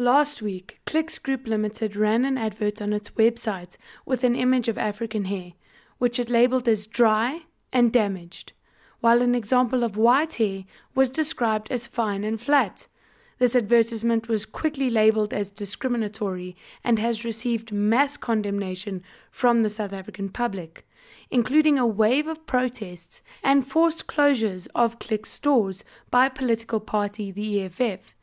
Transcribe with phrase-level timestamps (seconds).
[0.00, 4.78] Last week, Clicks Group Limited ran an advert on its website with an image of
[4.78, 5.54] African hair,
[5.98, 8.52] which it labeled as dry and damaged,
[9.00, 10.62] while an example of white hair
[10.94, 12.86] was described as fine and flat.
[13.40, 19.02] This advertisement was quickly labeled as discriminatory and has received mass condemnation
[19.32, 20.86] from the South African public,
[21.28, 27.64] including a wave of protests and forced closures of Clicks stores by political party the
[27.64, 28.14] EFF.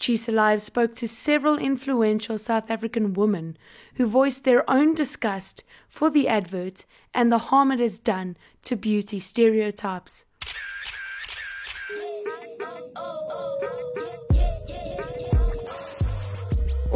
[0.00, 3.56] TshisaLIVE spoke to several influential South African women
[3.94, 8.76] who voiced their own disgust for the advert and the harm it has done to
[8.76, 10.24] beauty stereotypes.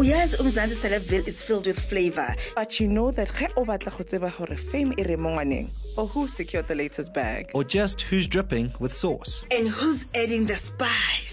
[0.00, 4.04] Yes, umzansi celebville is filled with flavor but you know that ge o batla go
[4.04, 5.30] tseba gore fame e re mo
[5.98, 9.44] or who secured the latest bag or just who's dripping with sauce.
[9.50, 11.27] and who's adding the spice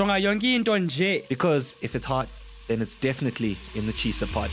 [0.00, 2.28] jonga yonke into nje Because if it's hot,
[2.68, 4.50] then it's definitely in the Tshisa pod.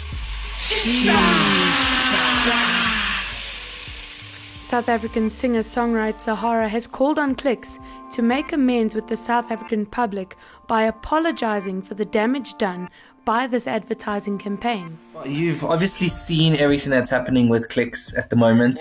[4.67, 7.79] South African singer songwriter Sahara has called on Clicks
[8.11, 10.35] to make amends with the South African public
[10.67, 12.89] by apologizing for the damage done
[13.23, 14.97] by this advertising campaign.
[15.25, 18.77] You've obviously seen everything that's happening with clicks at the moment.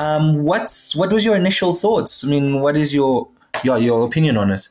[0.00, 2.24] Um, what's what was your initial thoughts?
[2.24, 3.28] I mean, what is your
[3.62, 4.68] your your opinion on it?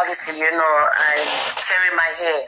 [0.00, 1.14] Obviously, you know, I
[1.58, 2.40] carry my hair.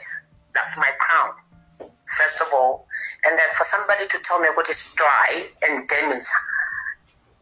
[0.53, 2.87] That's my crown, first of all.
[3.25, 6.27] And then for somebody to tell me what is dry and damaged,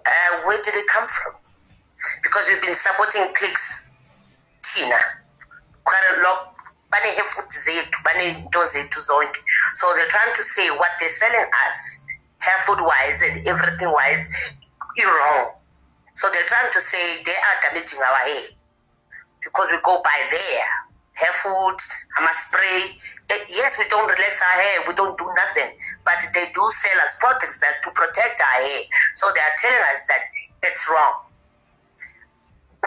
[0.06, 1.34] uh, where did it come from?
[2.24, 3.96] Because we've been supporting clicks,
[4.62, 5.00] Tina,
[5.84, 6.56] quite a lot.
[9.74, 12.06] so they're trying to say what they're selling us
[12.42, 14.56] hair food wise and everything wise
[14.98, 15.52] is wrong
[16.16, 18.59] so they're trying to say they are damaging our hair
[19.44, 20.68] because we go by there.
[21.14, 21.78] Hair food,
[22.18, 22.80] I'm a spray.
[23.52, 27.20] Yes, we don't relax our hair, we don't do nothing, but they do sell us
[27.20, 28.82] products that to protect our hair.
[29.14, 30.24] So they are telling us that
[30.64, 31.28] it's wrong.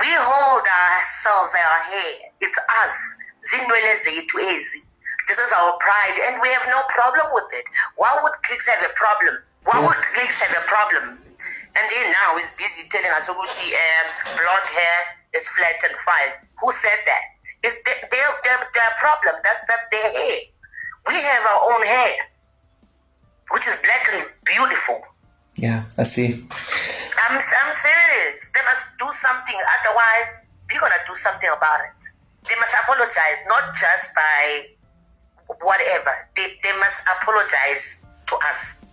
[0.00, 2.32] We hold ourselves, our hair.
[2.40, 3.18] It's us.
[3.44, 4.40] Zinwele zethu.
[5.28, 7.64] This is our pride, and we have no problem with it.
[7.96, 9.36] Why would clicks have a problem?
[9.64, 11.18] Why would clicks have a problem?
[11.76, 16.48] And then now he's busy telling us um, blonde hair is flat and fine.
[16.60, 17.24] Who said that?
[17.62, 19.34] It's their, their, their, their problem.
[19.42, 20.38] That's not their hair.
[21.08, 22.14] We have our own hair,
[23.50, 25.02] which is black and beautiful.
[25.56, 26.46] Yeah, I see.
[27.28, 28.50] I'm, I'm serious.
[28.52, 29.56] They must do something.
[29.80, 32.04] Otherwise, we're going to do something about it.
[32.48, 34.66] They must apologize, not just by
[35.60, 36.28] whatever.
[36.36, 38.86] They, they must apologize to us.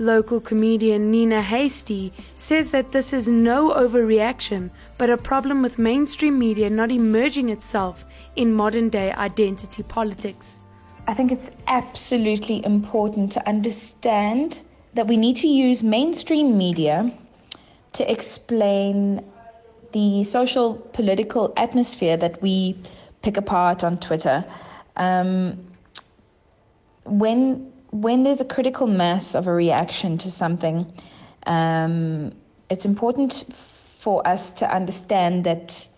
[0.00, 6.38] Local comedian Nina Hastie says that this is no overreaction, but a problem with mainstream
[6.38, 8.04] media not emerging itself
[8.36, 10.58] in modern day identity politics.
[11.08, 14.62] I think it's absolutely important to understand
[14.94, 17.10] that we need to use mainstream media
[17.94, 19.24] to explain
[19.92, 22.76] the social political atmosphere that we
[23.22, 24.44] pick apart on Twitter.
[24.96, 25.58] Um,
[27.04, 30.86] when when there's a critical mass of a reaction to something,
[31.46, 32.32] um,
[32.70, 33.44] it's important
[33.98, 35.88] for us to understand that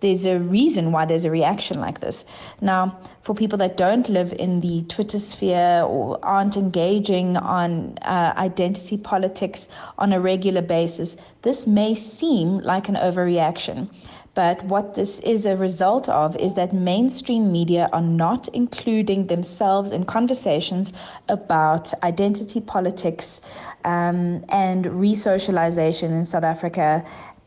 [0.00, 2.26] there's a reason why there's a reaction like this.
[2.60, 8.34] Now, for people that don't live in the Twitter sphere or aren't engaging on uh,
[8.36, 13.88] identity politics on a regular basis, this may seem like an overreaction.
[14.36, 19.92] But what this is a result of is that mainstream media are not including themselves
[19.92, 20.92] in conversations
[21.30, 23.40] about identity politics
[23.86, 27.02] um, and resocialization in South Africa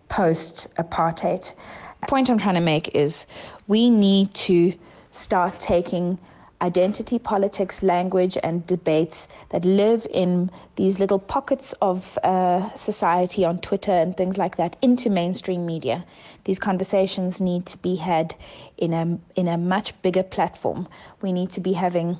[0.08, 1.54] post apartheid.
[2.02, 3.28] The point I'm trying to make is
[3.68, 4.74] we need to
[5.12, 6.18] start taking
[6.62, 13.60] identity politics language and debates that live in these little pockets of uh, society on
[13.60, 16.06] Twitter and things like that into mainstream media.
[16.44, 18.36] These conversations need to be had
[18.78, 20.88] in a in a much bigger platform.
[21.22, 22.18] We need to be having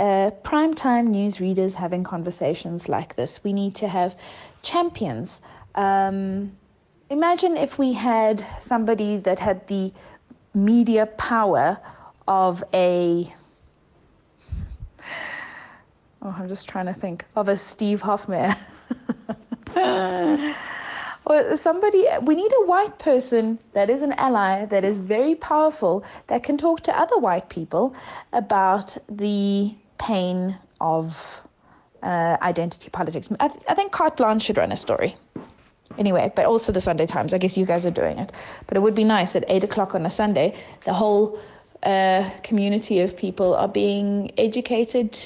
[0.00, 3.42] uh, primetime news readers having conversations like this.
[3.44, 4.16] We need to have
[4.62, 5.40] champions.
[5.74, 6.52] Um,
[7.10, 9.92] imagine if we had somebody that had the
[10.54, 11.78] media power
[12.26, 13.32] of a
[16.22, 18.56] oh i'm just trying to think of a steve hofmeyr
[21.26, 26.04] or somebody we need a white person that is an ally that is very powerful
[26.26, 27.94] that can talk to other white people
[28.32, 31.16] about the pain of
[32.02, 35.16] uh, identity politics I, th- I think carte blanche should run a story
[35.98, 37.34] anyway, but also the Sunday Times.
[37.34, 38.32] I guess you guys are doing it.
[38.66, 41.38] But it would be nice at eight o'clock on a Sunday, the whole
[41.84, 45.18] a community of people are being educated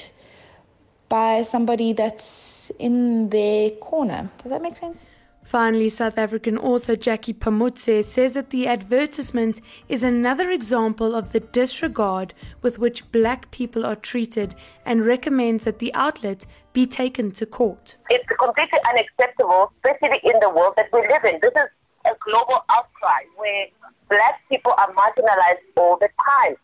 [1.09, 4.29] by somebody that's in their corner.
[4.41, 5.05] Does that make sense?
[5.43, 9.59] Finally, South African author Jackie Phamotse says that the advertisement
[9.89, 15.79] is another example of the disregard with which black people are treated and recommends that
[15.79, 17.97] the outlet be taken to court.
[18.09, 21.39] It's completely unacceptable, especially in the world that we live in.
[21.41, 21.69] This is
[22.05, 23.67] a global outcry where
[24.09, 26.55] black people are marginalized all the time.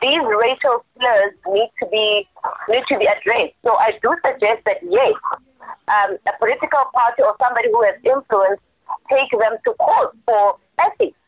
[0.00, 2.28] These racial slurs need to be
[2.68, 3.56] need to be addressed.
[3.64, 5.16] So I do suggest that yes,
[5.88, 8.60] um, a political party or somebody who has influence
[9.10, 11.18] take them to court for ethics.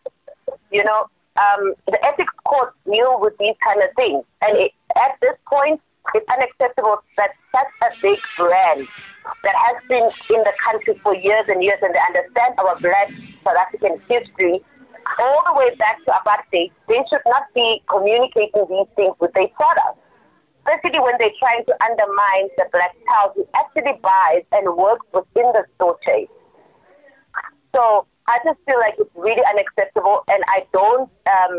[0.70, 5.16] You know, um, the ethics court deal with these kind of things, and it, at
[5.20, 5.80] this point,
[6.14, 8.88] it's unacceptable that such a big brand
[9.44, 13.08] that has been in the country for years and years, and they understand our black
[13.48, 14.60] South African history
[15.16, 19.48] all the way back to apartheid, they should not be communicating these things with their
[19.56, 20.04] products
[20.68, 25.48] especially when they're trying to undermine the black child who actually buys and works within
[25.56, 26.26] the store chain.
[27.74, 31.54] So I just feel like it's really unacceptable, and I don't um,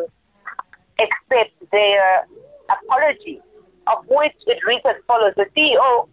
[1.02, 2.28] accept their
[2.70, 3.42] apology,
[3.88, 5.34] of which it reads as follows.
[5.36, 6.08] The CEO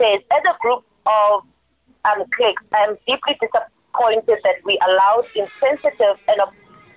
[0.00, 1.48] says, as a group of
[2.04, 6.38] um, clicks, I am deeply disappointed that we allowed insensitive and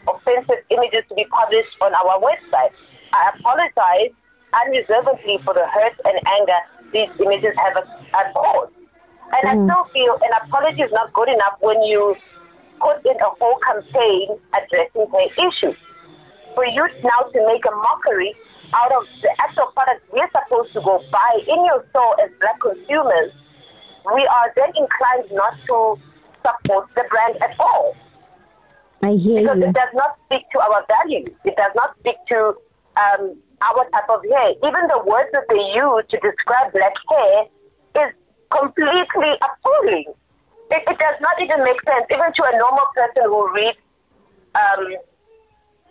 [0.08, 2.74] offensive images to be published on our website.
[3.14, 4.14] I apologize
[4.54, 6.62] unreservedly for the hurt and anger
[6.94, 7.82] these images have,
[8.14, 8.76] have caused.
[9.32, 9.52] And mm.
[9.52, 12.16] I still feel an apology is not good enough when you
[12.80, 15.80] put in a whole campaign addressing her issues.
[16.54, 18.36] For you now to make a mockery
[18.76, 22.60] out of the actual product we're supposed to go buy in your store as black
[22.60, 23.32] consumers,
[24.12, 25.96] we are then inclined not to
[26.42, 27.96] support the brand at all.
[29.04, 29.70] I hear because you.
[29.70, 31.34] it does not speak to our values.
[31.46, 32.54] It does not speak to
[32.98, 33.34] um,
[33.66, 34.54] our type of hair.
[34.62, 37.50] Even the words that they use to describe black hair
[38.06, 38.12] is
[38.54, 40.14] completely appalling.
[40.70, 43.82] It, it does not even make sense, even to a normal person who reads
[44.56, 44.84] um,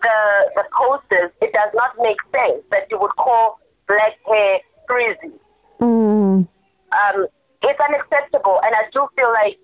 [0.00, 0.16] the
[0.54, 1.30] the posters.
[1.42, 5.34] It does not make sense that you would call black hair frizzy.
[5.80, 6.46] Mm.
[6.46, 7.18] Um,
[7.62, 9.58] it's unacceptable, and I do feel like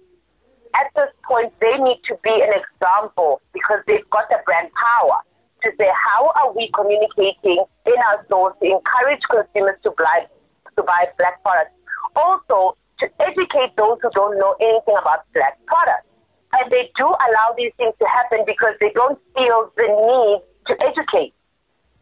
[0.76, 5.18] at this point they need to be an example because they've got the brand power
[5.64, 10.28] to say how are we communicating in our stores to encourage consumers to buy
[10.76, 11.72] to buy black products.
[12.14, 16.08] Also to educate those who don't know anything about black products.
[16.52, 20.72] And they do allow these things to happen because they don't feel the need to
[20.80, 21.34] educate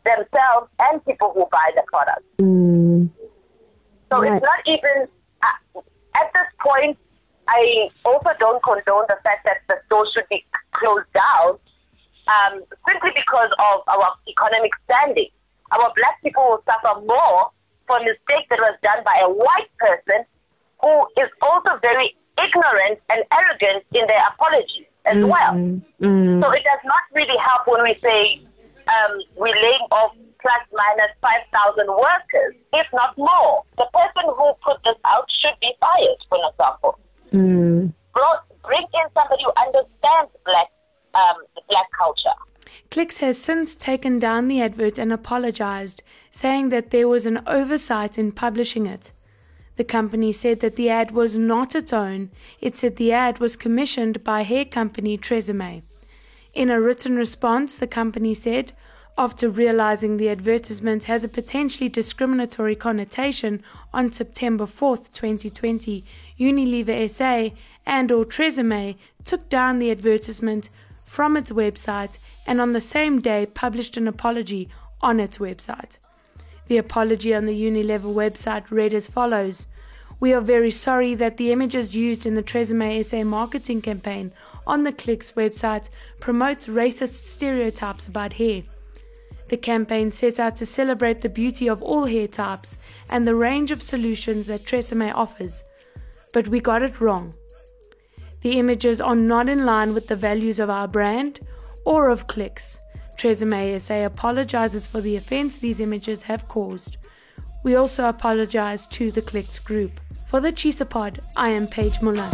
[0.04, 2.26] themselves and people who buy the products.
[2.38, 3.10] Mm.
[4.10, 4.36] So right.
[4.36, 5.08] it's not even
[5.42, 5.80] uh,
[6.14, 6.98] at this point.
[7.48, 11.60] I also don't condone the fact that the store should be closed down
[12.28, 15.28] um, simply because of our economic standing.
[15.72, 17.52] Our black people will suffer more
[17.86, 20.24] for a mistake that was done by a white person
[20.80, 25.32] who is also very ignorant and arrogant in their apology as mm-hmm.
[25.32, 25.52] well.
[26.00, 26.40] Mm-hmm.
[26.40, 28.40] So it does not really help when we say
[28.88, 33.64] um, we're laying off plus minus 5,000 workers, if not more.
[33.80, 37.00] The person who put this out should be fired, for example.
[37.34, 37.92] Mm.
[38.62, 40.68] Bring in somebody who understands black
[41.14, 42.36] um, black culture.
[42.90, 48.18] Clicks has since taken down the advert and apologized, saying that there was an oversight
[48.18, 49.12] in publishing it.
[49.76, 52.30] The company said that the ad was not its own.
[52.60, 55.82] It said the ad was commissioned by hair company Tresemme.
[56.52, 58.72] In a written response, the company said,
[59.18, 66.04] after realizing the advertisement has a potentially discriminatory connotation, on September 4, 2020,
[66.38, 67.54] Unilever SA
[67.86, 70.68] and or Tresemme took down the advertisement
[71.04, 74.68] from its website and on the same day published an apology
[75.00, 75.98] on its website.
[76.66, 79.66] The apology on the Unilever website read as follows
[80.18, 84.32] We are very sorry that the images used in the Tresemme SA marketing campaign
[84.66, 85.88] on the Clicks website
[86.20, 88.62] promotes racist stereotypes about hair.
[89.48, 92.78] The campaign set out to celebrate the beauty of all hair types
[93.10, 95.62] and the range of solutions that Tresemme offers.
[96.34, 97.32] But we got it wrong.
[98.42, 101.40] The images are not in line with the values of our brand
[101.86, 102.76] or of clicks.
[103.16, 106.98] Tresemme SA apologizes for the offense these images have caused.
[107.62, 109.92] We also apologize to the Clicks group.
[110.26, 112.30] For the Tshisapod, I am Paige Muller.